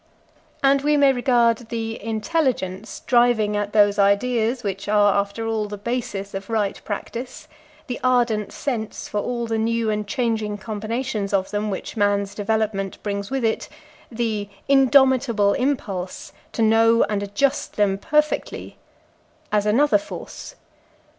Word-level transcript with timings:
And 0.63 0.81
we 0.81 0.97
may 0.97 1.13
regard 1.13 1.59
the 1.69 2.03
intelligence 2.03 3.01
driving 3.05 3.55
at 3.55 3.71
those 3.71 3.99
ideas 3.99 4.63
which 4.63 4.89
are, 4.89 5.13
after 5.13 5.45
all, 5.45 5.67
the 5.67 5.77
basis 5.77 6.33
of 6.33 6.49
right 6.49 6.81
practice, 6.83 7.47
the 7.85 7.99
ardent 8.03 8.51
sense 8.51 9.07
for 9.07 9.19
all 9.19 9.45
the 9.45 9.59
new 9.59 9.91
and 9.91 10.07
changing 10.07 10.57
combinations 10.57 11.33
of 11.35 11.51
them 11.51 11.69
which 11.69 11.95
man's 11.95 12.33
development 12.33 12.97
brings 13.03 13.29
with 13.29 13.45
it, 13.45 13.69
the 14.11 14.49
indomitable 14.67 15.53
impulse 15.53 16.33
to 16.53 16.63
know 16.63 17.03
and 17.03 17.21
adjust 17.21 17.75
them 17.75 17.99
perfectly, 17.99 18.79
as 19.51 19.67
another 19.67 19.99
force. 19.99 20.55